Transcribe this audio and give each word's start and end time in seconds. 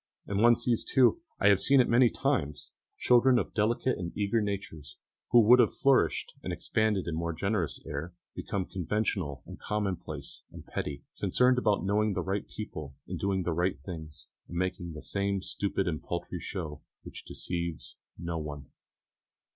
And 0.25 0.41
one 0.41 0.55
sees 0.55 0.83
too 0.83 1.21
I 1.39 1.49
have 1.49 1.59
seen 1.61 1.79
it 1.79 1.87
many 1.87 2.09
times 2.09 2.71
children 2.97 3.37
of 3.37 3.53
delicate 3.53 3.99
and 3.99 4.11
eager 4.17 4.41
natures, 4.41 4.97
who 5.29 5.41
would 5.41 5.59
have 5.59 5.75
flourished 5.75 6.33
and 6.41 6.51
expanded 6.51 7.05
in 7.07 7.13
more 7.13 7.33
generous 7.33 7.79
air, 7.85 8.15
become 8.33 8.65
conventional 8.65 9.43
and 9.45 9.59
commonplace 9.59 10.41
and 10.51 10.65
petty, 10.65 11.03
concerned 11.19 11.59
about 11.59 11.85
knowing 11.85 12.13
the 12.15 12.23
right 12.23 12.47
people 12.47 12.95
and 13.07 13.19
doing 13.19 13.43
the 13.43 13.53
right 13.53 13.79
things, 13.85 14.25
and 14.47 14.57
making 14.57 14.93
the 14.93 15.03
same 15.03 15.43
stupid 15.43 15.87
and 15.87 16.01
paltry 16.01 16.39
show, 16.39 16.81
which 17.03 17.23
deceives 17.23 17.99
no 18.17 18.39
one. 18.39 18.71